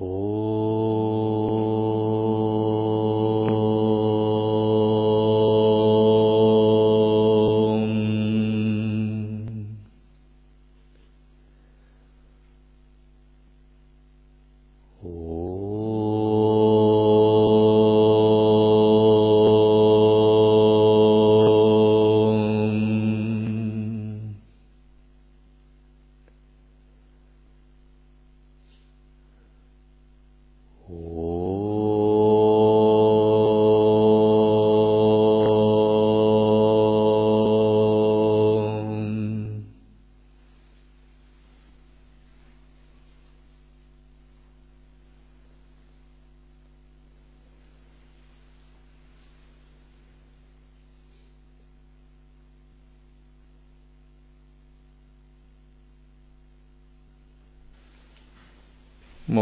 [0.00, 0.29] โอ้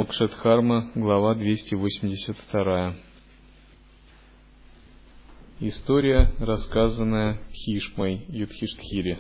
[0.09, 2.97] Мокшадхарма, глава 282.
[5.61, 9.19] История, рассказанная Хишмой Юдхиштхире.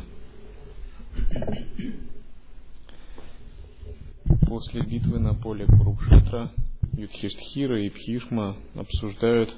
[4.46, 6.52] После битвы на поле Курукшетра
[6.94, 9.54] Юдхиштхира и Пхишма обсуждают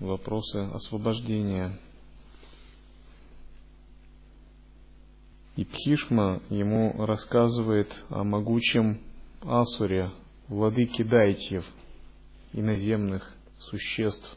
[0.00, 1.78] вопросы освобождения.
[5.56, 9.00] И Пхишма ему рассказывает о могучем
[9.40, 10.10] Асуре,
[10.48, 11.64] владыке Дайтьев,
[12.52, 14.36] иноземных существ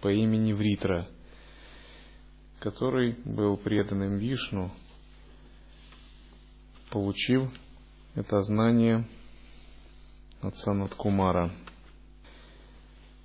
[0.00, 1.08] по имени Вритра,
[2.60, 4.72] который был преданным Вишну,
[6.90, 7.50] получив
[8.14, 9.06] это знание
[10.42, 11.52] от Санаткумара,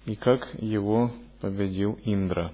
[0.05, 2.53] и как его победил Индра.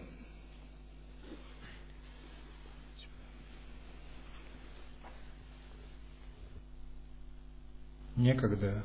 [8.16, 8.84] Некогда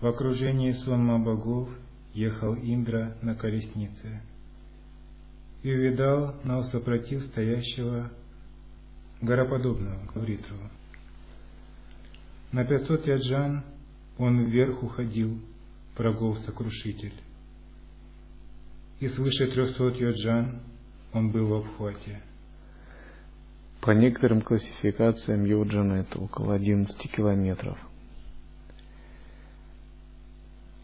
[0.00, 1.68] в окружении сонма богов
[2.14, 4.20] ехал Индра на колеснице
[5.62, 8.10] и увидал на усопротив стоящего
[9.20, 10.56] гороподобного Гавритру.
[12.52, 13.64] На пятьсот яджан
[14.16, 15.38] он вверх уходил,
[15.96, 17.14] врагов сокрушитель,
[19.00, 20.60] и свыше трехсот яджан
[21.12, 22.22] он был в обхвате.
[23.80, 27.78] По некоторым классификациям Йоджана это около 11 километров.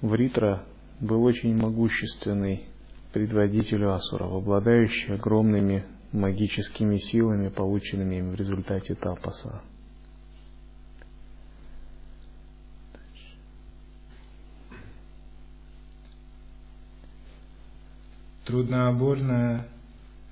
[0.04, 0.62] Вритра
[1.00, 2.64] был очень могущественный
[3.14, 5.82] предводитель асуров, обладающий огромными
[6.12, 9.62] магическими силами, полученными им в результате тапаса.
[18.44, 19.66] Труднооборное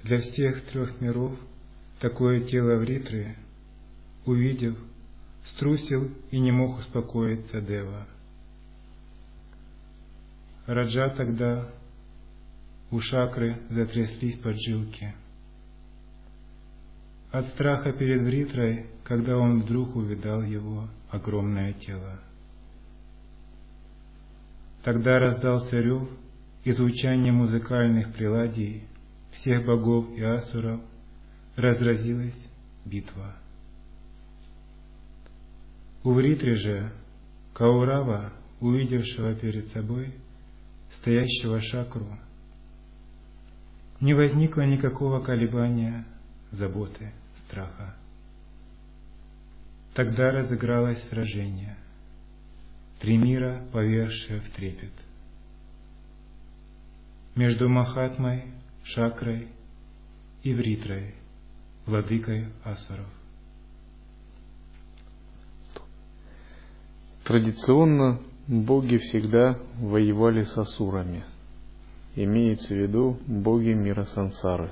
[0.03, 1.33] для всех трех миров
[1.99, 3.37] такое тело Вритры,
[4.27, 4.77] увидев,
[5.47, 8.07] струсил и не мог успокоиться Дева.
[10.67, 11.69] Раджа тогда
[12.91, 15.15] у шакры затряслись поджилки.
[17.33, 22.21] От страха перед Вритрой, когда он вдруг увидал его огромное тело.
[24.85, 26.09] Тогда раздался рев
[26.65, 28.85] и звучание музыкальных приладий
[29.33, 30.81] всех богов и асуров,
[31.57, 32.39] разразилась
[32.85, 33.35] битва.
[36.05, 36.93] У Вритры же
[37.55, 40.13] Каурава, увидевшего перед собой
[40.99, 42.19] стоящего шакру,
[44.01, 46.05] не возникло никакого колебания,
[46.51, 47.13] заботы,
[47.45, 47.95] страха.
[49.95, 51.77] Тогда разыгралось сражение,
[53.01, 54.93] три мира повергшие в трепет.
[57.35, 58.53] Между Махатмой,
[58.85, 59.49] Шакрой
[60.43, 61.15] и Вритрой,
[61.87, 63.07] владыкой Асуров.
[67.25, 68.21] Традиционно
[68.53, 71.25] боги всегда воевали с асурами.
[72.15, 74.71] Имеется в виду боги мира сансары.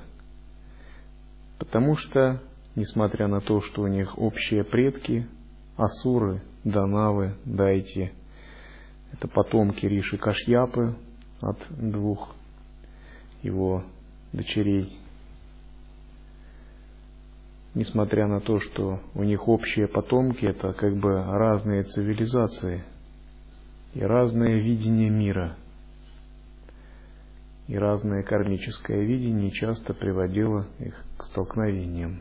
[1.59, 2.43] Потому что,
[2.77, 5.27] несмотря на то, что у них общие предки,
[5.79, 8.11] асуры, данавы, дайти,
[9.13, 10.95] это потомки Риши Кашьяпы
[11.41, 12.35] от двух
[13.43, 13.83] его
[14.35, 14.99] дочерей.
[17.75, 22.85] Несмотря на то, что у них общие потомки, это как бы разные цивилизации
[23.95, 25.57] и разное видение мира.
[27.67, 32.21] И разное кармическое видение часто приводило их к столкновениям.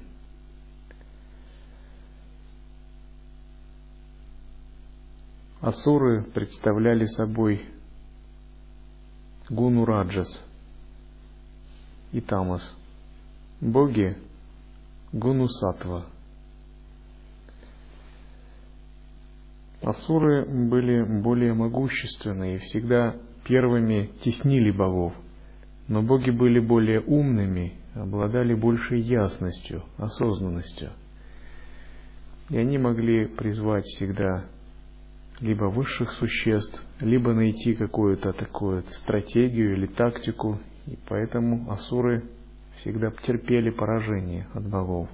[5.62, 7.66] Асуры представляли собой
[9.50, 10.45] гуну раджас
[12.13, 12.75] и тамас,
[13.60, 14.18] боги
[15.12, 16.06] гуну сатва.
[19.81, 23.15] Асуры были более могущественны и всегда
[23.45, 25.13] первыми теснили богов.
[25.87, 30.91] Но боги были более умными, обладали большей ясностью, осознанностью.
[32.49, 34.45] И они могли призвать всегда
[35.39, 42.23] либо высших существ, либо найти какую-то такую стратегию или тактику, и поэтому асуры
[42.77, 45.09] всегда терпели поражение от богов.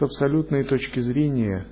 [0.00, 1.66] С абсолютной точки зрения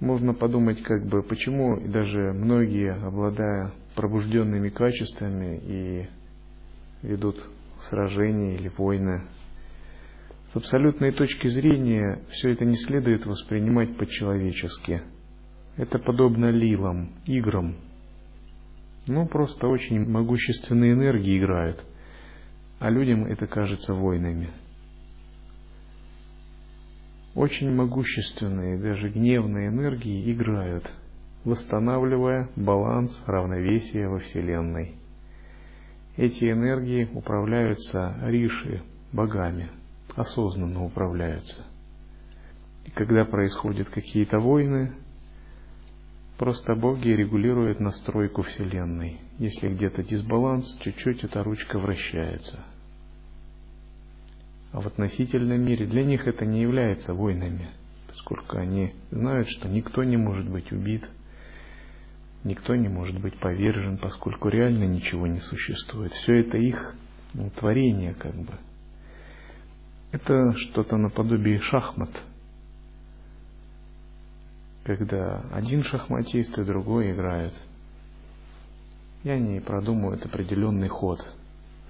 [0.00, 6.08] можно подумать, как бы, почему даже многие, обладая пробужденными качествами и
[7.02, 7.36] ведут
[7.82, 9.24] сражения или войны,
[10.54, 15.02] с абсолютной точки зрения все это не следует воспринимать по-человечески.
[15.76, 17.76] Это подобно лилам, играм.
[19.06, 21.84] Ну, просто очень могущественные энергии играют,
[22.78, 24.48] а людям это кажется войнами
[27.34, 30.90] очень могущественные, даже гневные энергии играют,
[31.44, 34.96] восстанавливая баланс равновесия во Вселенной.
[36.16, 38.82] Эти энергии управляются риши,
[39.12, 39.70] богами,
[40.16, 41.64] осознанно управляются.
[42.84, 44.92] И когда происходят какие-то войны,
[46.36, 49.20] просто боги регулируют настройку Вселенной.
[49.38, 52.64] Если где-то дисбаланс, чуть-чуть эта ручка вращается–
[54.72, 57.70] в относительном мире для них это не является войнами,
[58.06, 61.08] поскольку они знают, что никто не может быть убит,
[62.44, 66.12] никто не может быть повержен, поскольку реально ничего не существует.
[66.12, 66.94] Все это их
[67.34, 68.54] ну, творение как бы.
[70.12, 72.10] Это что-то наподобие шахмат,
[74.84, 77.54] когда один шахматист и другой играют.
[79.22, 81.18] И они продумывают определенный ход–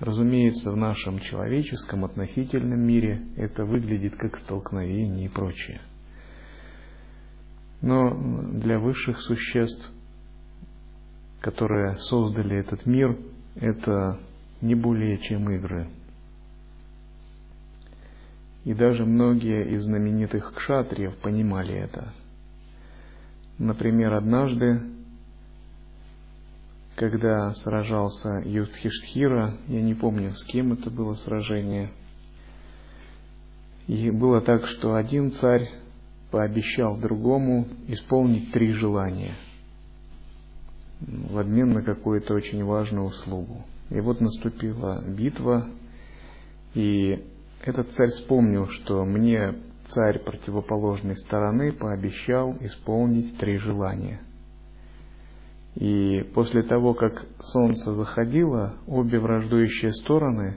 [0.00, 5.82] Разумеется, в нашем человеческом относительном мире это выглядит как столкновение и прочее.
[7.82, 8.10] Но
[8.52, 9.90] для высших существ,
[11.42, 13.18] которые создали этот мир,
[13.56, 14.18] это
[14.62, 15.90] не более чем игры.
[18.64, 22.14] И даже многие из знаменитых кшатриев понимали это.
[23.58, 24.80] Например, однажды
[27.00, 31.92] когда сражался Юдхиштхира, я не помню, с кем это было сражение.
[33.86, 35.70] И было так, что один царь
[36.30, 39.32] пообещал другому исполнить три желания
[41.00, 43.64] в обмен на какую-то очень важную услугу.
[43.88, 45.70] И вот наступила битва,
[46.74, 47.24] и
[47.64, 49.54] этот царь вспомнил, что мне
[49.86, 54.20] царь противоположной стороны пообещал исполнить три желания–
[55.76, 60.56] и после того, как солнце заходило, обе враждующие стороны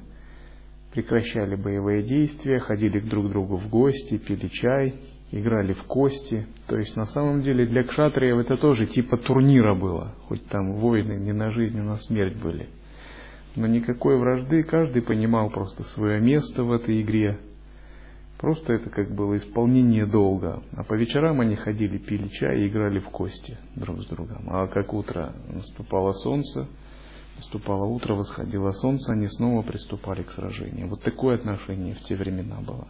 [0.93, 4.95] прекращали боевые действия, ходили друг к другу в гости, пили чай,
[5.31, 6.47] играли в кости.
[6.67, 11.13] То есть на самом деле для кшатриев это тоже типа турнира было, хоть там войны
[11.13, 12.67] не на жизнь, а на смерть были.
[13.55, 17.39] Но никакой вражды, каждый понимал просто свое место в этой игре,
[18.43, 20.61] Просто это как было исполнение долга.
[20.75, 24.49] А по вечерам они ходили, пили чай и играли в кости друг с другом.
[24.49, 26.67] А как утро наступало солнце,
[27.37, 30.89] наступало утро, восходило солнце, они снова приступали к сражению.
[30.89, 32.85] Вот такое отношение в те времена было.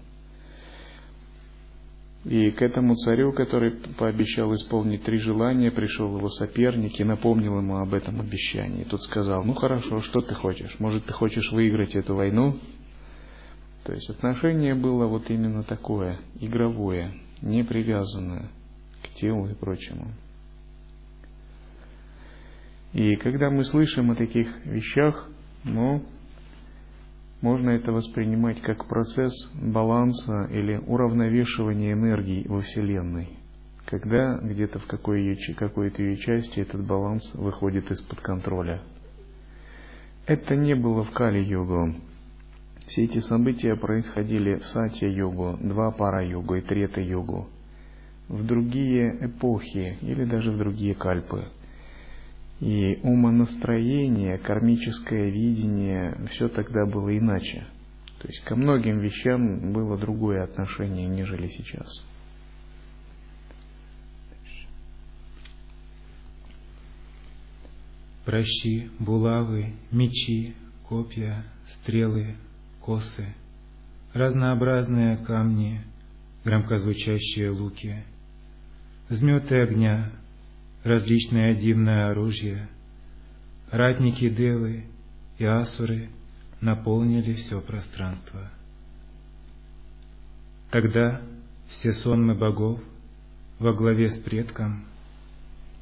[2.26, 7.78] И к этому царю, который пообещал исполнить три желания, пришел его соперник и напомнил ему
[7.78, 8.86] об этом обещании.
[8.86, 10.80] Тот сказал, ну хорошо, что ты хочешь?
[10.80, 12.58] Может, ты хочешь выиграть эту войну?
[13.86, 18.50] То есть отношение было вот именно такое, игровое, не привязанное
[19.04, 20.14] к телу и прочему.
[22.94, 25.30] И когда мы слышим о таких вещах,
[25.66, 26.06] ну,
[27.42, 33.38] можно это воспринимать как процесс баланса или уравновешивания энергии во Вселенной,
[33.86, 38.82] когда где-то в какой-то ее части этот баланс выходит из-под контроля.
[40.26, 41.96] Это не было в Кали-йогу,
[42.94, 47.50] все эти события происходили в Сатья-йогу, два пара-йогу и трета-йогу,
[48.28, 51.48] в другие эпохи или даже в другие кальпы.
[52.60, 57.66] И умонастроение, кармическое видение, все тогда было иначе.
[58.22, 61.90] То есть ко многим вещам было другое отношение, нежели сейчас.
[68.24, 70.54] Прощи, булавы, мечи,
[70.88, 72.36] копья, стрелы,
[72.84, 73.26] косы,
[74.14, 75.82] разнообразные камни,
[76.44, 78.04] громкозвучащие луки,
[79.10, 80.12] взметы огня,
[80.84, 82.68] различное дивное оружие,
[83.72, 84.86] ратники Девы
[85.38, 86.10] и Асуры
[86.62, 88.52] наполнили все пространство.
[90.72, 91.22] Тогда
[91.68, 92.82] все сонмы богов
[93.60, 94.86] во главе с предком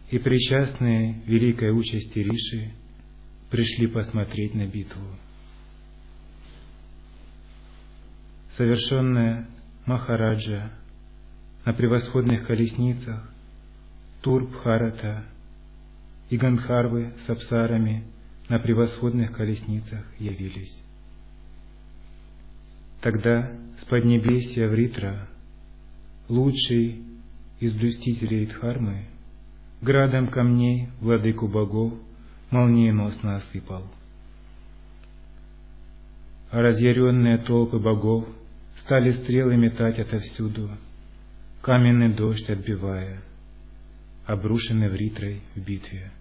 [0.10, 2.72] и причастные великой участи Риши
[3.50, 5.08] пришли посмотреть на битву.
[8.62, 9.48] Совершенная
[9.88, 10.70] Махараджа
[11.66, 13.28] на превосходных колесницах
[14.22, 15.24] Турбхарата
[16.30, 18.04] и Гандхарвы с апсарами
[18.50, 20.80] на превосходных колесницах явились.
[23.02, 25.28] Тогда с поднебесья Вритра,
[26.30, 27.04] лучший
[27.60, 29.08] из блюстителей Дхармы,
[29.82, 31.96] градом камней владыку богов
[32.52, 33.88] молниеносно осыпал.
[36.52, 38.28] А разъяренные толпы богов
[38.84, 40.70] стали стрелы метать отовсюду,
[41.62, 43.22] каменный дождь отбивая,
[44.26, 46.12] обрушенный Вритрой в битве.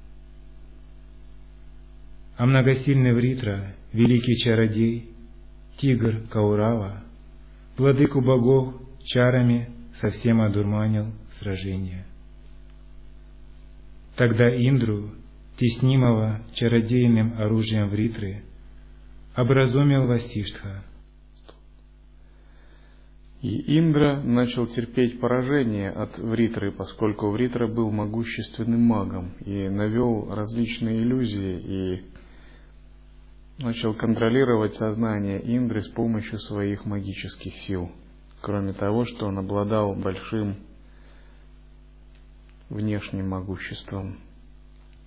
[2.37, 5.11] А многосильный Вритра, великий чародей,
[5.77, 7.03] тигр Каурава,
[7.77, 8.75] владыку богов
[9.05, 12.07] чарами совсем одурманил сражение.
[14.17, 15.11] Тогда Индру,
[15.57, 18.43] теснимого чародейным оружием Вритры,
[19.35, 20.83] образумил Васиштха.
[23.43, 30.99] И Индра начал терпеть поражение от Вритры, поскольку Вритра был могущественным магом и навел различные
[30.99, 32.03] иллюзии и
[33.63, 37.91] начал контролировать сознание Индры с помощью своих магических сил.
[38.43, 40.57] Кроме того, что он обладал большим
[42.69, 44.19] внешним могуществом.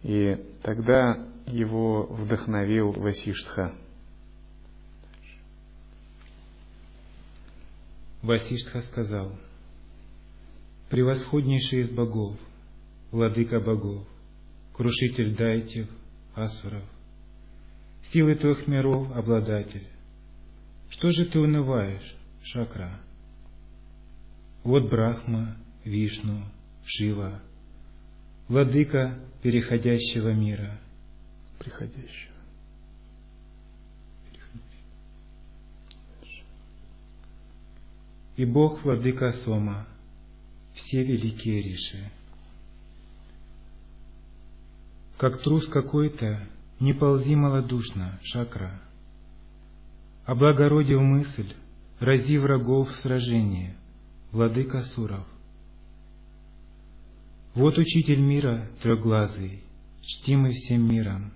[0.02, 3.74] И тогда его вдохновил Васиштха.
[8.24, 9.38] Васиштха сказал,
[10.90, 12.38] «Превосходнейший из богов,
[13.12, 14.08] владыка богов,
[14.74, 15.90] крушитель дайтев,
[16.34, 16.84] асуров,
[18.12, 19.86] силы трех миров обладатель,
[20.90, 23.02] что же ты унываешь, Шакра?
[24.64, 26.46] Вот Брахма, Вишну,
[26.86, 27.42] Шива,
[28.48, 30.80] владыка переходящего мира.
[31.60, 32.33] Приходящего.
[38.36, 39.88] И Бог владыка Сома,
[40.74, 42.12] все великие риши.
[45.18, 46.48] Как трус какой-то,
[46.80, 48.82] не ползи малодушно, шакра.
[50.26, 51.54] Облагородив мысль,
[52.00, 53.76] рази врагов в сражении,
[54.32, 55.28] владыка Суров.
[57.54, 59.62] Вот учитель мира трехглазый,
[60.02, 61.32] чтимый всем миром.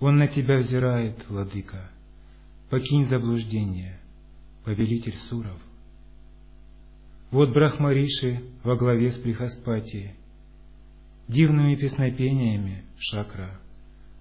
[0.00, 1.90] Он на тебя взирает, владыка.
[2.70, 4.00] Покинь заблуждение,
[4.64, 5.60] повелитель Суров.
[7.34, 10.14] Вот Брахмариши во главе с Прихаспати,
[11.26, 13.58] дивными песнопениями, Шакра,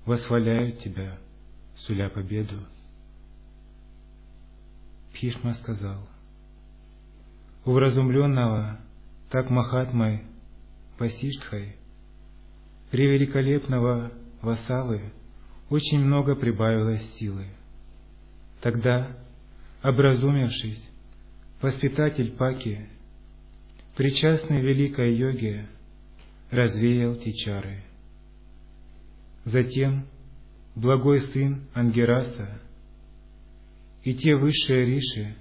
[0.08, 1.20] восхваляют тебя,
[1.76, 2.56] суля победу.
[5.14, 6.08] Пишма сказал,
[7.66, 8.80] у вразумленного,
[9.30, 10.24] так Махатмой
[10.98, 11.76] Васиштхой,
[12.90, 15.14] превеликолепного Васавы,
[15.70, 17.46] очень много прибавилось силы.
[18.60, 19.16] Тогда,
[19.84, 20.84] образумившись,
[21.62, 22.90] воспитатель Паки,
[23.96, 25.68] причастный великой йоге,
[26.50, 27.84] развеял те чары.
[29.46, 30.06] Затем
[30.76, 32.60] благой сын Ангераса
[34.04, 35.36] и те высшие риши,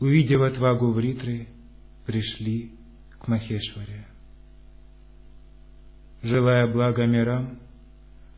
[0.00, 1.48] увидев отвагу Вритры,
[2.06, 2.72] пришли
[3.18, 4.06] к Махешваре.
[6.22, 7.58] Желая блага мирам,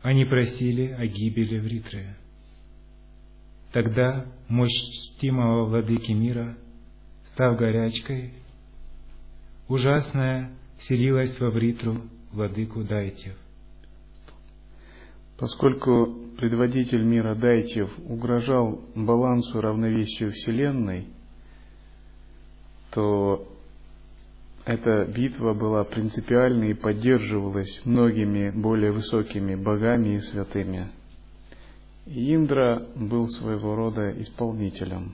[0.01, 2.15] они просили о гибели Вритры.
[3.71, 6.57] Тогда мощь чтимого владыки мира,
[7.33, 8.33] став горячкой,
[9.67, 13.35] ужасная вселилась во Вритру владыку Дайтев.
[15.37, 21.07] Поскольку предводитель мира Дайтев угрожал балансу равновесию Вселенной,
[22.91, 23.45] то
[24.65, 30.87] эта битва была принципиальной и поддерживалась многими более высокими богами и святыми.
[32.05, 35.13] И Индра был своего рода исполнителем.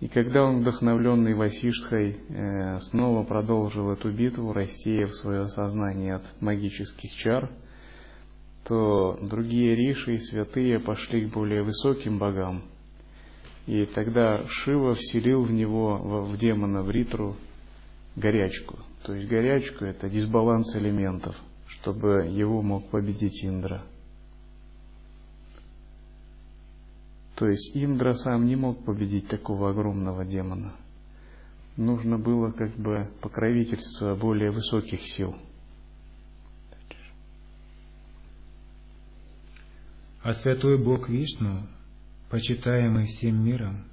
[0.00, 7.12] И когда он, вдохновленный Васиштхой, э, снова продолжил эту битву, рассеяв свое сознание от магических
[7.16, 7.50] чар,
[8.64, 12.62] то другие риши и святые пошли к более высоким богам.
[13.66, 17.36] И тогда Шива вселил в него, в демона Вритру,
[18.16, 18.78] горячку.
[19.04, 23.82] То есть горячку– это дисбаланс элементов, чтобы его мог победить Индра.
[27.40, 30.74] То есть Индра сам не мог победить такого огромного демона.
[31.74, 35.34] Нужно было как бы покровительство более высоких сил.
[40.22, 41.62] А святой Бог Вишну,
[42.28, 43.86] почитаемый всем миром,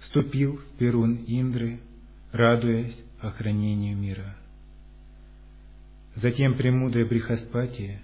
[0.00, 1.82] вступил в Перун Индры,
[2.32, 4.38] радуясь охранению мира.
[6.14, 8.00] Затем премудрый Брихаспати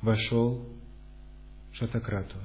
[0.00, 0.64] вошел
[1.72, 2.36] в Шатакрату,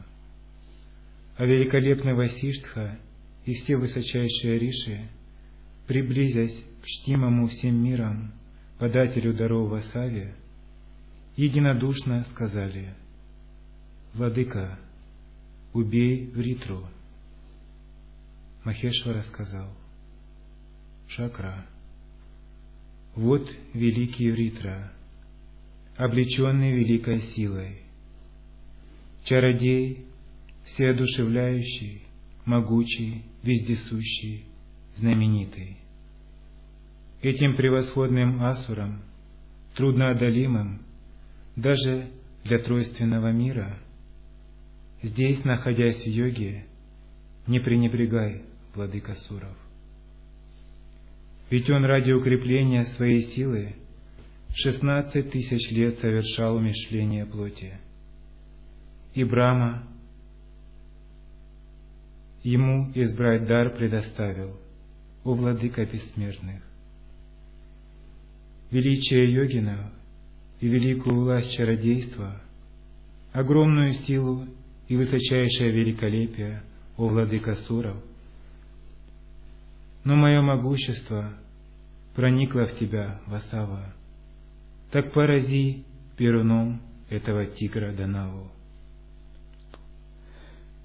[1.42, 3.00] а великолепный Васиштха
[3.46, 5.10] и все высочайшие риши,
[5.88, 8.32] приблизясь к чтимому всем миром
[8.78, 10.36] подателю даров Васаве,
[11.36, 12.94] единодушно сказали,
[14.14, 14.78] «Владыка,
[15.74, 16.86] убей Вритру».
[18.64, 19.76] Махешвара сказал,
[21.08, 21.66] «Шакра,
[23.16, 24.92] вот великий Вритра,
[25.96, 27.82] облеченный великой силой,
[29.24, 30.06] чародей,
[30.66, 32.04] всеодушевляющий,
[32.46, 34.46] могучий, вездесущий,
[34.96, 35.78] знаменитый.
[37.22, 39.02] Этим превосходным асуром,
[39.76, 40.82] трудноодолимым,
[41.56, 42.10] даже
[42.44, 43.78] для тройственного мира,
[45.04, 46.66] здесь, находясь в йоге,
[47.48, 49.58] не пренебрегай, владыка Суров.
[51.50, 53.76] Ведь он ради укрепления своей силы
[54.54, 57.78] шестнадцать тысяч лет совершал умешление плоти.
[59.14, 59.84] И Брама
[62.44, 64.58] ему избрать дар предоставил,
[65.24, 66.62] у владыка бессмертных.
[68.72, 69.92] Величие йогина
[70.60, 72.42] и великую власть чародейства,
[73.34, 74.48] огромную силу
[74.88, 76.64] и высочайшее великолепие,
[76.98, 77.98] о владыка Суров.
[80.04, 81.34] Но мое могущество
[82.16, 83.94] проникло в тебя, Васава,
[84.92, 85.84] так порази
[86.18, 88.52] перуном этого тигра Данаву.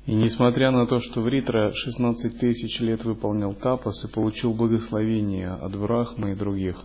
[0.07, 5.77] И несмотря на то, что Вритра 16 тысяч лет выполнял тапас и получил благословение от
[5.77, 6.77] Брахмы и других,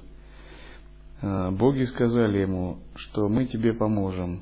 [1.22, 4.42] э, боги сказали ему, что мы тебе поможем.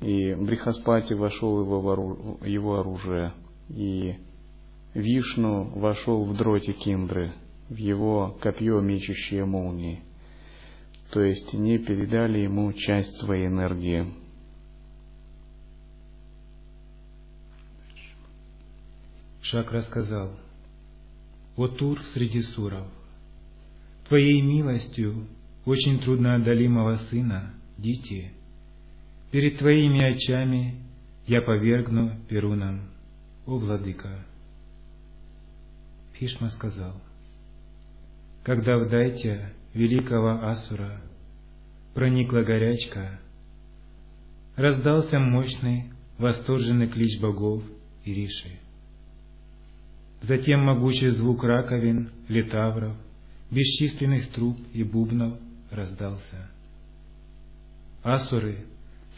[0.00, 3.32] И Брихаспати вошел его, его оружие,
[3.68, 4.16] и
[4.92, 7.32] Вишну вошел в дротик Индры,
[7.68, 10.00] в его копье, мечущее молнии.
[11.12, 14.06] То есть не передали ему часть своей энергии.
[19.50, 20.32] Шак рассказал,
[21.56, 22.88] «О Тур среди суров,
[24.08, 25.28] Твоей милостью
[25.64, 28.32] очень трудноодолимого сына, Дити,
[29.30, 30.82] перед Твоими очами
[31.28, 32.88] я повергну Перунам,
[33.46, 34.26] о владыка.
[36.18, 37.00] Пишма сказал,
[38.42, 41.00] когда в дайте великого Асура
[41.94, 43.20] проникла горячка,
[44.56, 47.62] раздался мощный, восторженный клич богов
[48.04, 48.65] и риши.
[50.26, 52.96] Затем могучий звук раковин, литавров,
[53.50, 55.38] бесчисленных труб и бубнов
[55.70, 56.50] раздался.
[58.02, 58.66] Асуры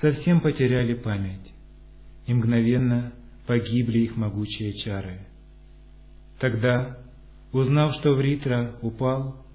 [0.03, 1.51] совсем потеряли память,
[2.27, 3.14] и мгновенно
[3.47, 5.21] погибли их могучие чары.
[6.40, 6.99] Тогда,
[7.53, 9.47] узнав, что Вритра упал,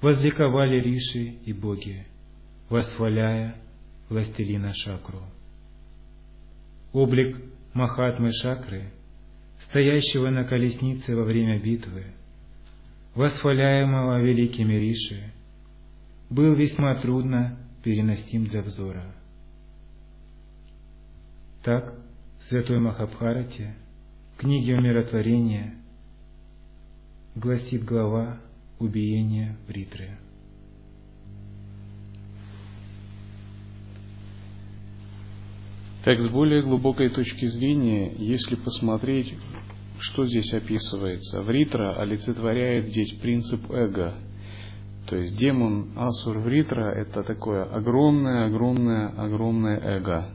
[0.00, 2.06] возликовали риши и боги,
[2.68, 3.56] восхваляя
[4.08, 5.22] властелина Шакру.
[6.92, 7.36] Облик
[7.74, 8.92] Махатмы Шакры—
[9.64, 12.06] стоящего на колеснице во время битвы,
[13.14, 15.32] восхваляемого великими Риши,
[16.28, 19.04] был весьма трудно переносим для взора.
[21.62, 21.94] Так,
[22.40, 23.74] в Святой Махабхарате,
[24.38, 25.74] книге умиротворения,
[27.34, 28.40] гласит глава
[28.78, 30.16] убиения Бритры.
[36.04, 39.34] Так, с более глубокой точки зрения, если посмотреть
[40.00, 41.42] что здесь описывается?
[41.42, 44.14] Вритра олицетворяет здесь принцип эго.
[45.06, 50.30] То есть демон Асур Вритра– это такое огромное, огромное, огромное эго,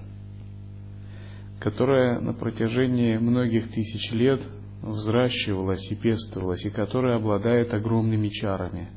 [1.60, 4.41] которое на протяжении многих тысяч лет
[4.84, 8.89] взращивалось и пестовалось, и которое обладает огромными чарами.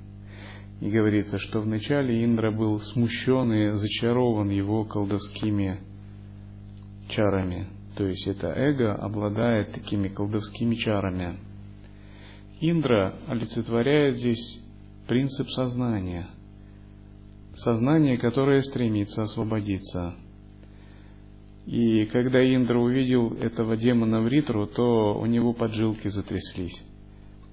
[0.83, 5.81] И говорится, что вначале Индра был смущен и зачарован его колдовскими
[7.09, 7.67] чарами,
[7.97, 11.39] то есть это эго обладает такими колдовскими чарами.
[12.61, 14.61] Индра олицетворяет здесь
[15.07, 16.29] принцип сознания.
[17.55, 20.15] Сознание, которое стремится освободиться.
[21.67, 26.83] И когда Индра увидел этого демона в Ритру, то у него поджилки затряслись.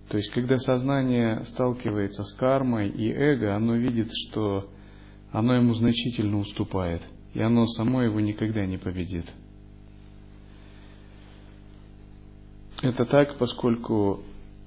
[0.10, 4.70] То есть, когда сознание сталкивается с кармой и эго, оно видит, что
[5.32, 7.02] оно ему значительно уступает,
[7.34, 9.26] и оно само его никогда не победит.
[12.82, 14.24] Это так, поскольку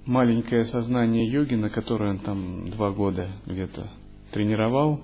[0.06, 3.90] маленькое сознание йогина, которое он там два года где-то
[4.32, 5.00] тренировал,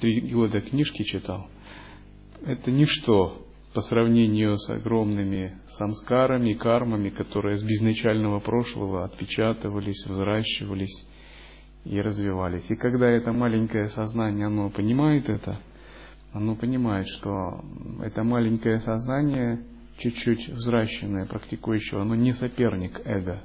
[0.00, 1.46] три года книжки читал,
[2.46, 11.06] это ничто по сравнению с огромными самскарами, кармами, которые с безначального прошлого отпечатывались, взращивались
[11.84, 12.70] и развивались.
[12.70, 15.58] И когда это маленькое сознание, оно понимает это,
[16.32, 17.64] оно понимает, что
[18.02, 19.64] это маленькое сознание,
[19.98, 23.42] чуть-чуть взращенное, практикующее, оно не соперник эго.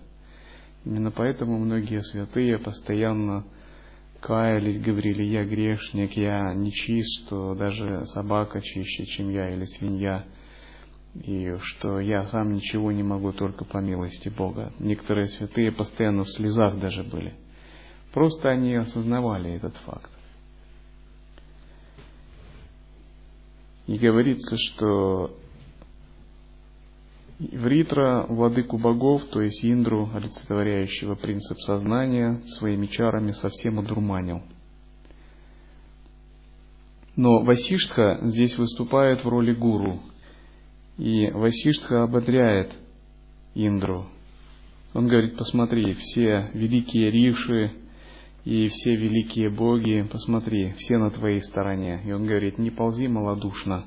[0.85, 3.45] Именно поэтому многие святые постоянно
[4.21, 10.25] каялись, говорили, я грешник, я нечист, даже собака чище, чем я, или свинья,
[11.15, 14.73] и что я сам ничего не могу только по милости Бога.
[14.79, 17.33] Некоторые святые постоянно в слезах даже были.
[18.13, 20.11] Просто они осознавали этот факт.
[23.87, 25.35] И говорится, что
[27.39, 34.41] Вритра, владыку богов, то есть Индру, олицетворяющего принцип сознания, своими чарами совсем одурманил.
[37.15, 40.01] Но Васиштха здесь выступает в роли гуру.
[40.97, 42.73] И Васиштха ободряет
[43.55, 44.09] Индру.
[44.93, 47.71] Он говорит, посмотри, все великие риши
[48.43, 52.01] и все великие боги, посмотри, все на твоей стороне.
[52.05, 53.85] И он говорит, не ползи малодушно,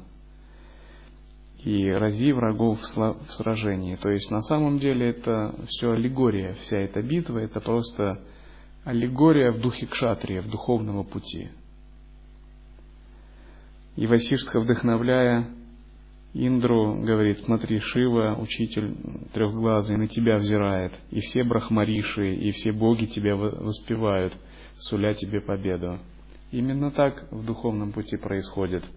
[1.64, 3.96] и рази врагов в сражении.
[3.96, 8.20] То есть на самом деле это все аллегория, вся эта битва, это просто
[8.85, 11.51] аллегория в духе кшатрия, в духовного пути.
[13.94, 15.48] И Васиштха, вдохновляя
[16.35, 18.96] Индру, говорит, смотри, Шива, учитель
[19.33, 24.33] трехглазый, на тебя взирает, и все брахмариши, и все боги тебя воспевают,
[24.79, 25.98] суля тебе победу.
[26.51, 28.83] Именно так в духовном пути происходит–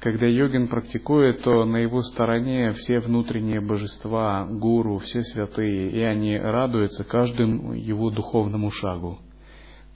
[0.00, 6.38] когда йогин практикует, то на его стороне все внутренние божества, гуру, все святые, и они
[6.38, 9.18] радуются каждому его духовному шагу.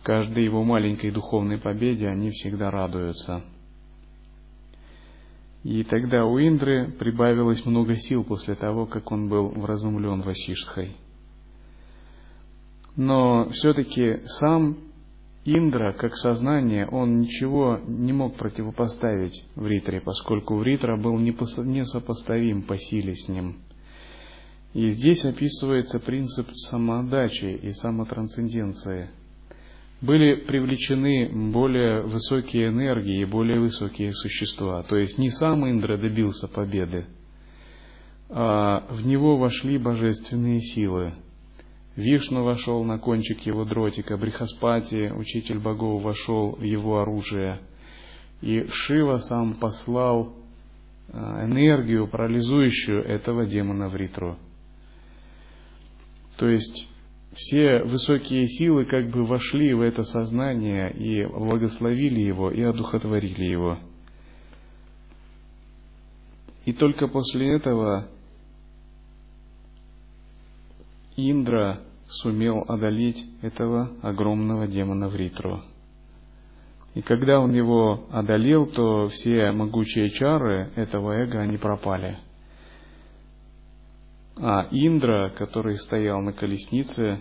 [0.02, 3.42] Каждой его маленькой духовной победе они всегда радуются.
[5.62, 10.94] И тогда у Индры прибавилось много сил после того, как он был вразумлен Васиштхой.
[12.94, 14.76] Но все-таки сам
[15.46, 23.14] Индра, как сознание, он ничего не мог противопоставить Вритре, поскольку Вритра был несопоставим по силе
[23.14, 23.58] с ним.
[24.72, 29.10] И здесь описывается принцип самоотдачи и самотрансценденции.
[30.00, 34.82] Были привлечены более высокие энергии и более высокие существа.
[34.82, 37.06] То есть не сам Индра добился победы,
[38.30, 41.14] а в него вошли божественные силы,
[41.96, 47.60] Вишну вошел на кончик его дротика, Брихаспати, учитель богов, вошел в его оружие.
[48.40, 50.34] И Шива сам послал
[51.12, 54.36] а, энергию, парализующую этого демона в Ритру.
[56.36, 56.88] То есть
[57.34, 63.78] все высокие силы как бы вошли в это сознание и благословили его и одухотворили его.
[66.64, 68.08] И только после этого
[71.16, 75.62] Индра сумел одолеть этого огромного демона Вритру.
[76.94, 82.18] И когда он его одолел, то все могучие чары этого эго, они пропали.
[84.36, 87.20] А Индра, который стоял на колеснице,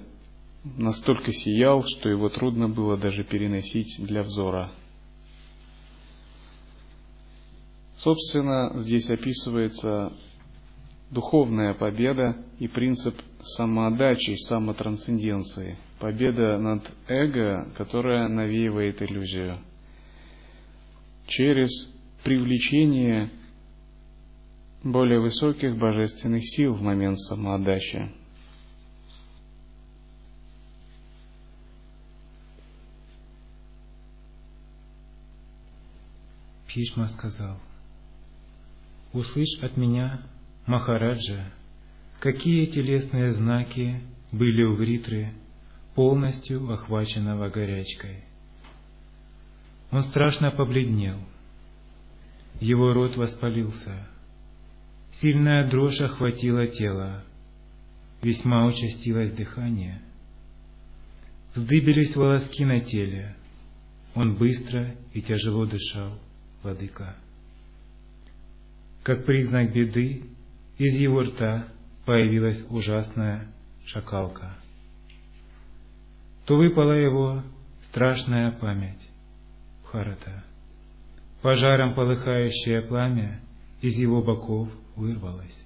[0.63, 4.71] настолько сиял, что его трудно было даже переносить для взора.
[7.95, 10.13] Собственно, здесь описывается
[11.13, 19.57] духовная победа и принцип самоотдачи, самотрансценденции, победа над эго, которая навеивает иллюзию,
[21.27, 21.69] через
[22.23, 23.29] привлечение
[24.83, 28.11] более высоких божественных сил в момент самоотдачи.
[36.67, 37.59] Пишма сказал,
[39.13, 40.23] «Услышь от меня,
[40.65, 41.51] Махараджа,
[42.19, 43.99] какие телесные знаки
[44.31, 45.33] были у Вритры,
[45.93, 48.23] полностью охваченного горячкой.
[49.91, 51.17] Он страшно побледнел.
[52.61, 54.07] Его рот воспалился.
[55.11, 57.23] Сильная дрожь охватила тело.
[58.21, 60.01] Весьма участилось дыхание.
[61.53, 63.35] Вздыбились волоски на теле.
[64.15, 66.17] Он быстро и тяжело дышал,
[66.63, 67.15] владыка.
[69.03, 70.23] Как признак беды,
[70.77, 71.67] из его рта
[72.05, 73.47] появилась ужасная
[73.85, 74.55] шакалка.
[76.45, 77.43] То выпала его
[77.89, 79.09] страшная память,
[79.85, 80.43] Харата.
[81.41, 83.39] Пожаром полыхающее пламя
[83.81, 85.57] из его боков вырвалось.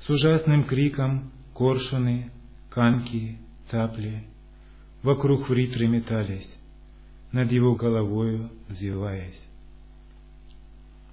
[0.00, 2.30] С ужасным криком коршуны,
[2.70, 3.38] канки,
[3.70, 4.24] цапли
[5.02, 6.52] вокруг Вритры метались,
[7.32, 9.40] над его головою взвиваясь.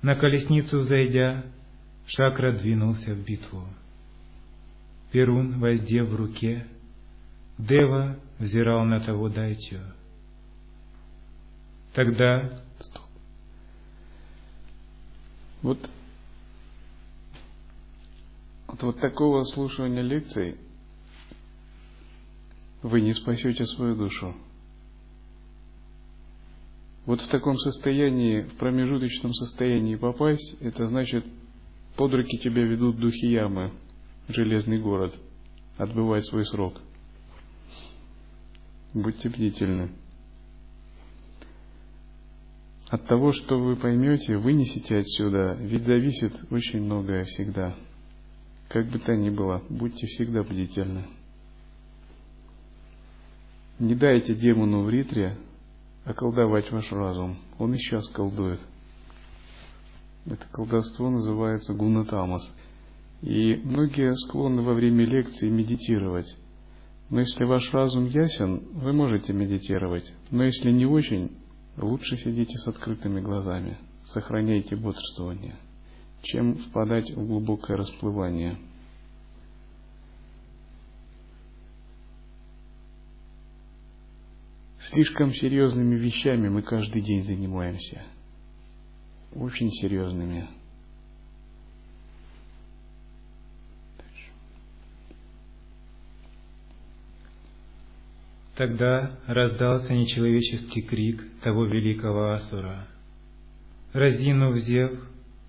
[0.02, 1.44] на колесницу зайдя,
[2.06, 3.68] Шакра двинулся в битву.
[5.12, 6.68] Перун, воздев в руке,
[7.58, 9.80] Дева взирал на того дайтю.
[11.94, 12.50] Тогда...
[12.80, 13.04] Стоп.
[15.62, 15.90] Вот
[18.68, 20.56] от вот такого слушания лекций
[22.82, 24.36] вы не спасете свою душу.
[27.06, 31.24] Вот в таком состоянии, в промежуточном состоянии попасть, это значит,
[31.96, 33.72] под руки тебя ведут духи ямы,
[34.28, 35.16] железный город,
[35.78, 36.82] отбывать свой срок.
[38.94, 39.92] Будьте бдительны.
[42.90, 47.76] От того, что вы поймете, вынесете отсюда, ведь зависит очень многое всегда.
[48.70, 51.06] Как бы то ни было, будьте всегда бдительны.
[53.80, 55.38] Не дайте демону в ритре
[56.06, 57.40] околдовать ваш разум.
[57.58, 58.60] Он и сейчас колдует.
[60.26, 62.56] Это колдовство называется гунатамас.
[63.22, 66.36] И многие склонны во время лекции медитировать.
[67.10, 70.12] Но если ваш разум ясен, вы можете медитировать.
[70.32, 71.32] Но если не очень,
[71.78, 73.78] лучше сидите с открытыми глазами.
[74.06, 75.56] Сохраняйте бодрствование,
[76.22, 78.58] чем впадать в глубокое расплывание.
[84.80, 88.04] Слишком серьезными вещами мы каждый день занимаемся.
[89.36, 90.48] Очень серьезными.
[98.56, 102.88] Тогда раздался нечеловеческий крик того великого Асура.
[103.94, 104.92] Разинув зев,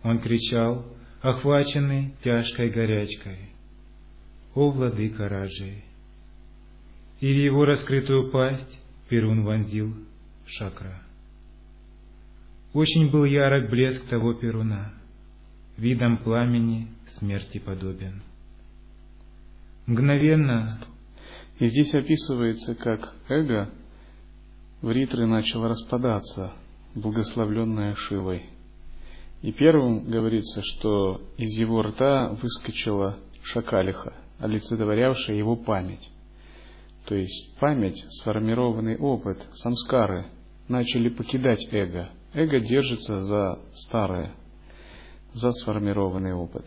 [0.03, 0.87] он кричал,
[1.21, 3.51] охваченный тяжкой горячкой.
[4.55, 5.83] «О, владыка Раджи!»
[7.21, 9.95] И в его раскрытую пасть Перун вонзил
[10.47, 11.04] шакра.
[12.75, 14.93] Очень был ярок блеск того Перуна,
[15.77, 18.23] видом пламени смерти подобен.
[19.87, 20.69] Мгновенно...
[21.61, 23.71] И здесь описывается, как эго
[24.83, 26.53] в ритре начало распадаться,
[26.97, 28.43] благословленное Шивой.
[29.41, 36.11] И первым говорится, что из его рта выскочила шакалиха, олицетворявшая его память.
[37.07, 40.27] То есть память, сформированный опыт, самскары
[40.67, 42.11] начали покидать эго.
[42.35, 44.33] Эго держится за старое,
[45.33, 46.65] за сформированный опыт.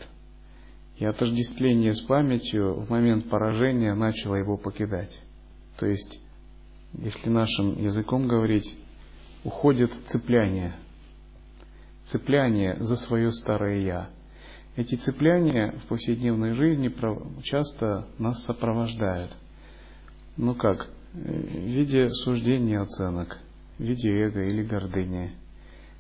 [0.97, 5.21] И отождествление с памятью в момент поражения начало его покидать.
[5.77, 6.21] То есть,
[6.93, 8.77] если нашим языком говорить,
[9.43, 10.75] уходит цепляние.
[12.05, 14.09] Цепляние за свое старое «я».
[14.75, 16.93] Эти цепляния в повседневной жизни
[17.43, 19.35] часто нас сопровождают–
[20.37, 23.39] ну как, в виде суждений и оценок,
[23.79, 25.31] в виде эго или гордыни,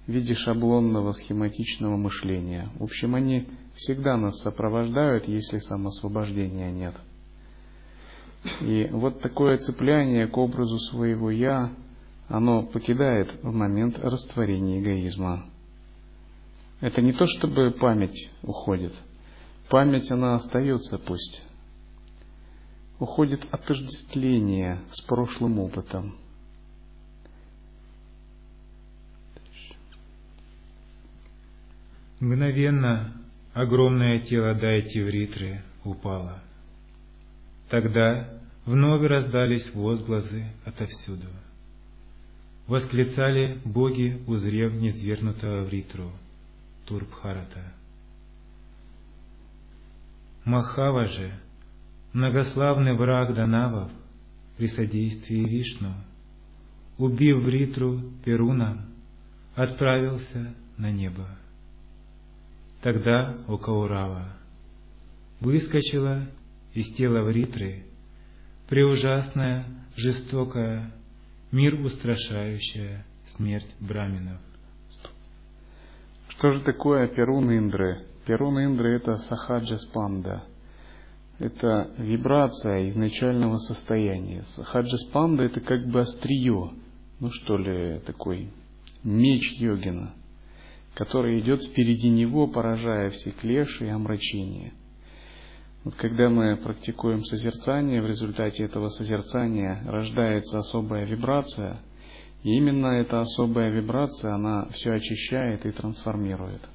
[0.07, 2.69] в виде шаблонного схематичного мышления.
[2.79, 6.95] В общем, они всегда нас сопровождают, если самосвобождения нет.
[8.61, 11.73] И вот такое цепляние к образу своего «я»,
[12.29, 15.45] оно покидает в момент растворения эгоизма.
[16.79, 18.93] Это не то, чтобы память уходит.
[19.69, 21.43] Память, она остается пусть,
[22.99, 26.15] уходит отождествление с прошлым опытом.
[32.19, 33.13] Мгновенно
[33.53, 36.41] огромное тело Дайтивритры упало.
[37.69, 41.27] Тогда вновь раздались возгласы отовсюду.
[42.65, 46.11] Восклицали боги, узрев низвергнутого в Ритру,
[46.85, 47.73] Турбхарата.
[50.43, 51.31] Махава же,
[52.13, 53.91] многославный враг Данавов
[54.57, 55.93] при содействии Вишну,
[56.97, 58.85] убив Вритру Перуна,
[59.55, 61.27] отправился на небо.
[62.81, 64.37] Тогда у Каурава
[65.39, 66.27] выскочила
[66.73, 67.85] из тела Вритры
[68.67, 70.93] преужасная, жестокая,
[71.51, 74.39] мир устрашающая смерть браминов.
[76.29, 78.05] Что же такое Перун Индры?
[78.25, 80.43] Перун Индры это Сахаджа Спанда–
[81.39, 84.43] это вибрация изначального состояния.
[84.57, 86.73] Хаджаспанда это как бы острие,
[87.19, 88.49] ну что ли, такой
[89.03, 90.13] меч йогина,
[90.97, 94.73] который идет впереди него, поражая все клеши и омрачения.
[95.83, 101.77] Вот когда мы практикуем созерцание, в результате этого созерцания рождается особая вибрация,
[102.41, 106.61] и именно эта особая вибрация, она все очищает и трансформирует–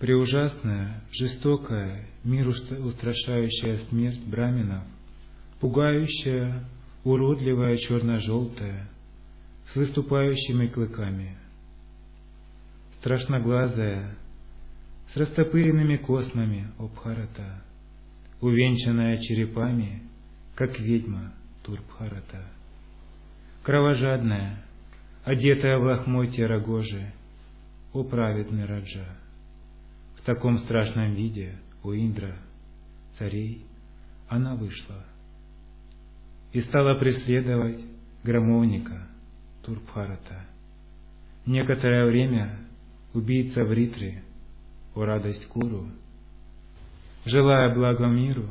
[0.00, 4.82] преужасная, жестокая, мир устрашающая смерть браминов,
[5.60, 6.64] пугающая
[7.04, 8.88] уродливая черно-желтая,
[9.66, 11.36] с выступающими клыками.
[12.98, 14.16] Страшноглазая,
[15.12, 17.62] с растопыренными космами Обхарата,
[18.40, 20.02] увенчанная черепами,
[20.54, 22.46] как ведьма Турбхарата.
[23.62, 24.64] Кровожадная,
[25.24, 27.12] одетая в лохмотья рогожи,
[27.92, 29.06] о праведный Раджа.
[30.16, 32.36] В таком страшном виде у Индра,
[33.18, 33.66] царей,
[34.28, 35.04] она вышла
[36.52, 37.80] и стала преследовать
[38.24, 39.08] громовника
[39.62, 40.46] Турбхарата.
[41.46, 42.58] Некоторое время
[43.14, 44.22] убийца Вритри,
[44.94, 45.88] о радость Куру,
[47.24, 48.46] желая благо миру,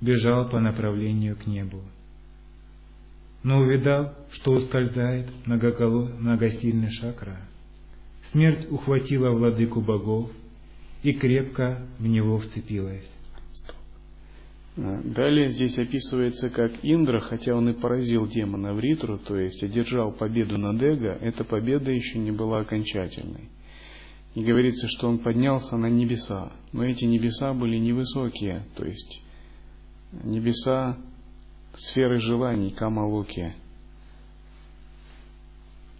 [0.00, 1.82] бежал по направлению к небу.
[3.42, 7.38] Но увидав, что ускользает многосильный шакра,
[8.30, 10.30] смерть ухватила владыку богов
[11.02, 13.08] и крепко в него вцепилась.
[14.78, 20.12] Далее здесь описывается, как Индра, хотя он и поразил демона в Ритру, то есть одержал
[20.12, 23.48] победу над Эго, эта победа еще не была окончательной.
[24.36, 29.20] И говорится, что он поднялся на небеса, но эти небеса были невысокие, то есть
[30.22, 30.96] небеса
[31.74, 33.54] сферы желаний Камалоки,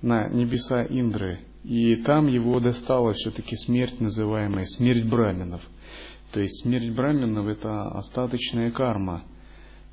[0.03, 5.63] на небеса Индры, и там его достала все-таки смерть, называемая смерть браминов–
[6.33, 9.25] то есть смерть браминов– это остаточная карма.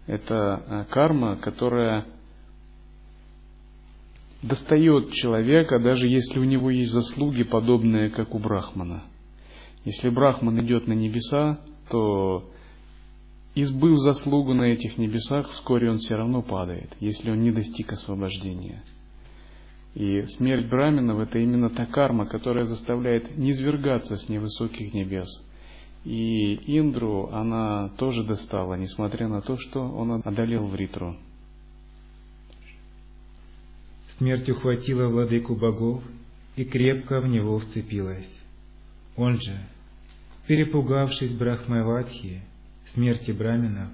[0.05, 2.05] Это э, карма, которая
[4.41, 9.03] достает человека, даже если у него есть заслуги, подобные как у брахмана.
[9.85, 12.51] Если брахман идет на небеса, то
[13.55, 18.83] избыв заслугу на этих небесах, вскоре он все равно падает, если он не достиг освобождения.
[19.93, 25.29] И смерть браминов– это именно та карма, которая заставляет низвергаться с невысоких небес–
[26.05, 31.17] и Индру она тоже достала, несмотря на то, что он одолел Вритру.
[34.17, 36.03] Смерть ухватила владыку богов
[36.55, 38.29] и крепко в него вцепилась.
[39.17, 39.57] Он же,
[40.47, 42.43] перепугавшись Брахмаватхи,
[42.93, 43.89] смерти браминов,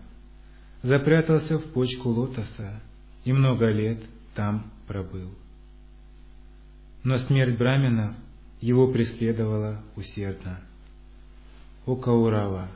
[0.83, 2.81] запрятался в почку лотоса
[3.23, 4.03] и много лет
[4.35, 5.29] там пробыл.
[7.03, 8.15] Но смерть браминов
[8.59, 10.59] его преследовала усердно
[11.85, 12.69] о Каурава.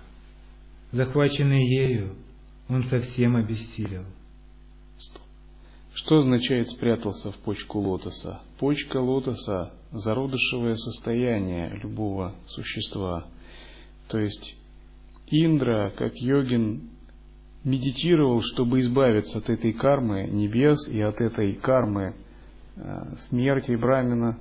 [0.92, 2.16] Захваченный ею,
[2.70, 4.06] он совсем обессилел.
[5.94, 8.42] Что означает спрятался в почку лотоса?
[8.60, 13.28] Почка лотоса– зародышевое состояние любого существа.
[14.10, 14.58] То есть
[15.28, 16.90] Индра, как йогин,
[17.64, 22.16] медитировал, чтобы избавиться от этой кармы небес и от этой кармы
[22.76, 24.38] э, смерти Брамина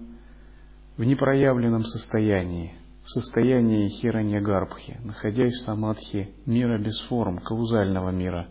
[0.96, 8.48] в непроявленном состоянии– в состоянии хираньягарбхи, находясь в самадхи мира без форм, каузального мира,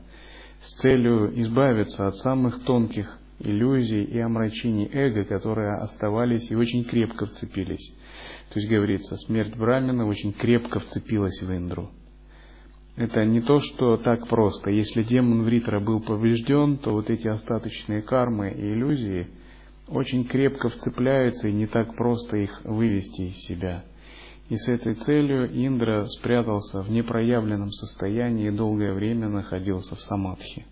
[0.61, 7.25] с целью избавиться от самых тонких иллюзий и омрачений эго, которые оставались и очень крепко
[7.25, 7.93] вцепились.
[8.53, 11.89] То есть говорится, смерть Брамина очень крепко вцепилась в Индру.
[12.95, 14.69] Это не то, что так просто.
[14.69, 19.29] Если демон Вритра был поврежден, то вот эти остаточные кармы и иллюзии
[19.87, 23.83] очень крепко вцепляются, и не так просто их вывести из себя.
[24.49, 30.65] И с этой целью Индра спрятался в непроявленном состоянии и долгое время находился в самадхи.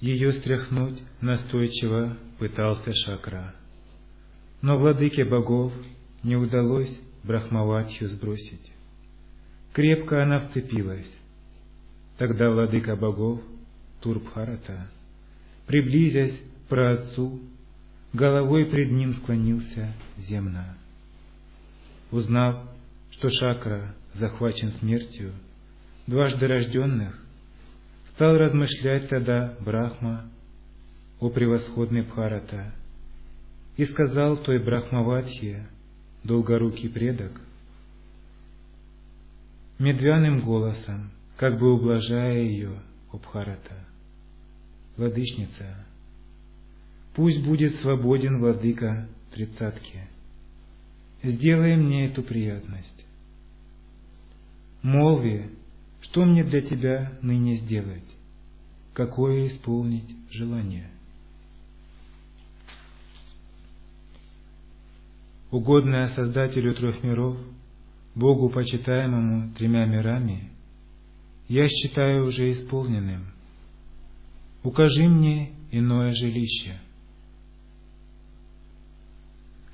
[0.00, 3.54] Ее стряхнуть настойчиво пытался Шакра.
[4.60, 5.72] Но владыке богов
[6.22, 8.72] не удалось Брахмаватью сбросить.
[9.72, 11.10] Крепко она вцепилась.
[12.18, 13.40] Тогда владыка богов,
[14.00, 14.88] Турбхарата,
[15.66, 17.40] приблизясь к праотцу,
[18.12, 20.76] головой пред ним склонился земно.
[22.10, 22.68] Узнав,
[23.10, 25.32] что Шакра захвачен смертью,
[26.06, 27.18] дважды рожденных,
[28.14, 30.30] стал размышлять тогда Брахма
[31.20, 32.72] о превосходной Бхарата
[33.76, 35.66] и сказал той Брахмаватхе,
[36.24, 37.40] долгорукий предок,
[39.78, 43.86] медвяным голосом, как бы ублажая ее, о Бхарата,
[44.96, 45.86] Владычница,
[47.14, 50.08] Пусть будет свободен владыка тридцатки.
[51.22, 53.04] Сделай мне эту приятность.
[54.82, 55.50] Молви,
[56.00, 58.02] что мне для тебя ныне сделать?
[58.94, 60.88] Какое исполнить желание?
[65.50, 67.36] Угодное Создателю трех миров,
[68.14, 70.50] Богу, почитаемому тремя мирами,
[71.46, 73.26] я считаю уже исполненным.
[74.62, 76.78] Укажи мне иное жилище—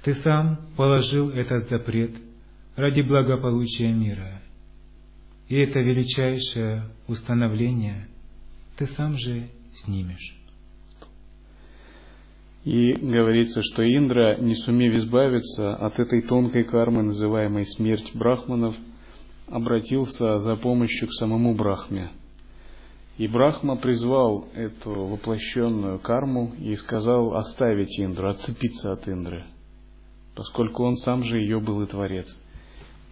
[0.08, 2.12] ты сам положил этот запрет
[2.76, 4.40] ради благополучия мира.
[5.48, 8.08] И это величайшее установление
[8.78, 10.34] ты сам же снимешь.
[12.64, 18.76] И говорится, что Индра, не сумев избавиться от этой тонкой кармы, называемой смерть брахманов,
[19.46, 22.12] обратился за помощью к самому Брахме.
[23.18, 29.44] И Брахма призвал эту воплощенную карму и сказал оставить Индру, отцепиться от Индры,
[30.38, 32.26] поскольку он сам же ее был и творец.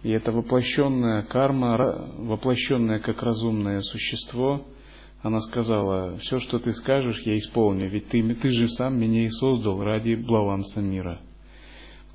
[0.01, 1.75] И эта воплощенная карма,
[2.19, 4.65] воплощенная как разумное существо,
[5.21, 9.27] она сказала, все, что ты скажешь, я исполню, ведь ты, ты же сам меня и
[9.27, 11.19] создал ради баланса мира.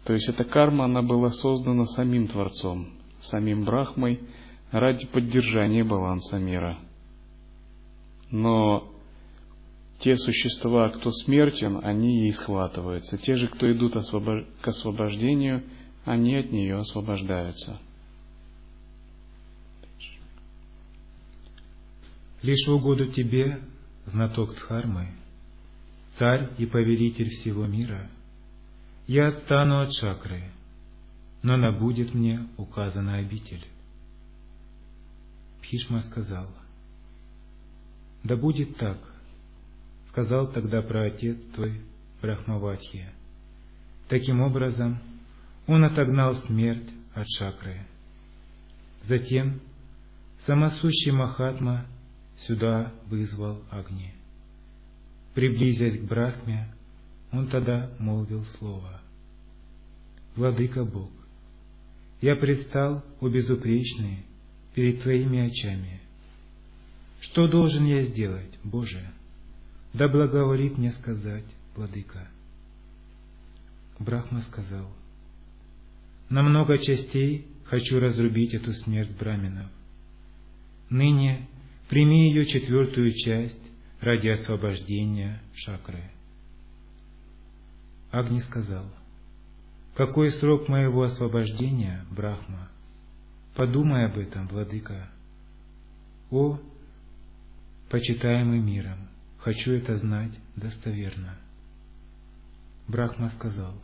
[0.07, 2.89] То есть эта карма, она была создана самим Творцом,
[3.21, 4.19] самим Брахмой,
[4.71, 6.79] ради поддержания баланса мира.
[8.31, 8.92] Но
[10.03, 13.19] те существа, кто смертен, они ей схватываются.
[13.19, 15.63] Те же, кто идут к освобождению,
[16.05, 17.79] они от нее освобождаются.
[22.43, 23.61] Лишь в угоду тебе,
[24.07, 25.15] знаток Дхармы,
[26.15, 28.11] царь и повелитель всего мира,
[29.07, 30.51] я отстану от чакры,
[31.45, 33.65] но набудет мне указанный обитель.
[35.61, 36.49] Пхишма сказал,
[38.25, 39.12] да будет так,
[40.13, 41.81] сказал тогда про отец твой
[42.21, 43.13] Брахмаватхия.
[44.09, 44.99] Таким образом,
[45.67, 47.87] он отогнал смерть от чакры.
[49.05, 49.61] Затем
[50.47, 51.87] самосущий Махатма
[52.37, 54.13] сюда вызвал огни.
[55.35, 56.69] Приблизясь к Брахме,
[57.33, 59.01] он тогда молвил слово.
[60.37, 61.11] «Владыка Бог,
[62.21, 64.27] я предстал, о безупречный,
[64.75, 66.01] перед Твоими очами.
[67.21, 69.11] Что должен я сделать, Боже?
[69.93, 71.45] Да благоволит мне сказать,
[71.77, 72.29] Владыка».
[73.99, 74.87] Брахма сказал,
[76.29, 79.71] «На много частей хочу разрубить эту смерть браминов.
[80.91, 81.49] Ныне
[81.93, 83.61] Прими ее четвертую часть
[84.01, 86.03] ради освобождения шакры.
[88.11, 88.87] Агни сказал,
[89.95, 92.71] «Какой срок моего освобождения, Брахма?
[93.55, 95.11] Подумай об этом, владыка.
[96.31, 96.59] О,
[97.91, 99.11] почитаемый миром,
[99.43, 101.37] хочу это знать достоверно».
[102.89, 103.75] Брахма сказал,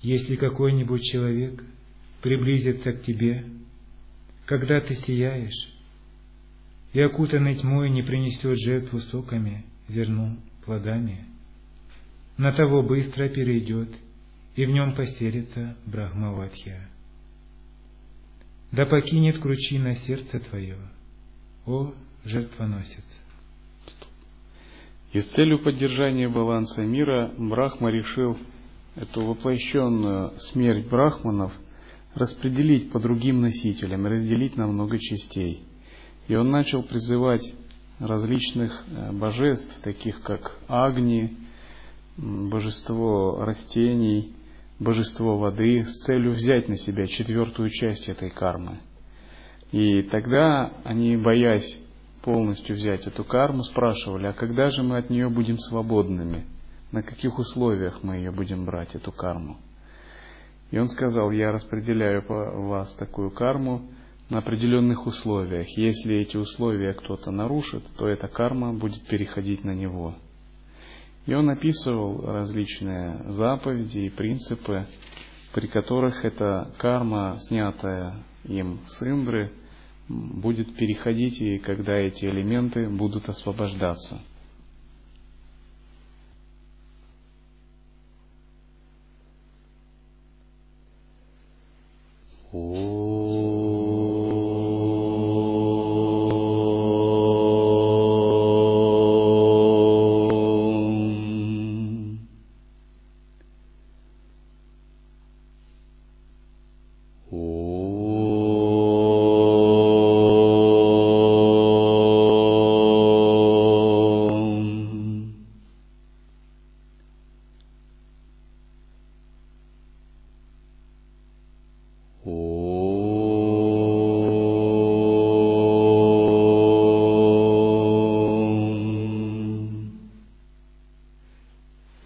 [0.00, 1.62] «Если какой-нибудь человек
[2.22, 3.44] приблизится к тебе,
[4.46, 5.72] когда ты сияешь,
[6.92, 11.26] и окутанный тьмой не принесет жертву соками, зерном, плодами.
[12.36, 13.88] На того быстро перейдет,
[14.56, 16.88] и в нем поселится Брахмаватхия.
[18.70, 20.78] Да покинет кручина сердце твое,
[21.66, 21.94] о
[22.24, 23.04] жертвоносец.
[25.12, 28.36] И с целью поддержания баланса мира Брахма решил
[28.96, 31.52] эту воплощенную смерть брахманов
[32.14, 35.64] распределить по другим носителям, разделить на много частей–
[36.28, 37.52] и он начал призывать
[37.98, 41.36] различных э, божеств, таких как Агни,
[42.16, 44.34] божество растений,
[44.78, 48.80] божество воды, с целью взять на себя четвертую часть этой кармы.
[49.72, 51.80] И тогда они, боясь
[52.22, 56.44] полностью взять эту карму, спрашивали, а когда же мы от нее будем свободными?
[56.90, 59.56] На каких условиях мы ее будем брать, эту карму?
[60.70, 63.82] И он сказал, я распределяю по вас такую карму,
[64.32, 65.68] на определенных условиях.
[65.76, 70.14] Если эти условия кто-то нарушит, то эта карма будет переходить на него.
[71.26, 74.86] И он описывал различные заповеди и принципы,
[75.52, 79.52] при которых эта карма, снятая им с Индры,
[80.12, 84.20] будет переходить, и когда эти элементы будут освобождаться.